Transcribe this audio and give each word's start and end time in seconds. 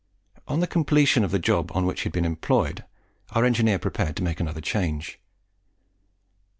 On 0.47 0.61
the 0.61 0.65
completion 0.65 1.23
of 1.23 1.29
the 1.29 1.37
job 1.37 1.69
on 1.75 1.85
which 1.85 2.01
he 2.01 2.03
had 2.05 2.11
been 2.13 2.25
employed, 2.25 2.83
our 3.33 3.45
engineer 3.45 3.77
prepared 3.77 4.15
to 4.15 4.23
make 4.23 4.39
another 4.39 4.59
change. 4.59 5.19